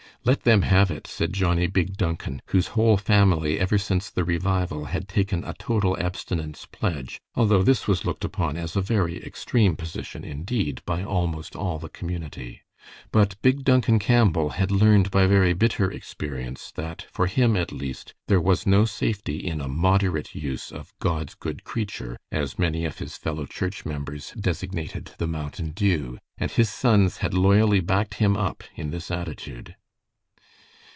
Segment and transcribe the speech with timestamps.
[0.23, 4.85] "Let them have it," said Johnnie Big Duncan, whose whole family ever since the revival
[4.85, 9.75] had taken a total abstinence pledge, although this was looked upon as a very extreme
[9.75, 12.61] position indeed, by almost all the community.
[13.11, 18.13] But Big Duncan Campbell had learned by very bitter experience that for him, at least,
[18.27, 22.99] there was no safety in a moderate use of "God's good creature," as many of
[22.99, 28.37] his fellow church members designated the "mountain dew," and his sons had loyally backed him
[28.37, 29.75] up in this attitude.